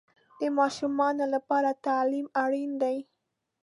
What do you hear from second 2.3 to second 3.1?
اړین دی.